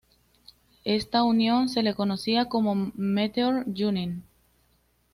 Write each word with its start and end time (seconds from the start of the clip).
Esta 0.83 1.21
unión 1.21 1.69
se 1.69 1.83
le 1.83 1.93
conocía 1.93 2.45
como 2.49 2.91
Meteor-Junín. 2.95 4.23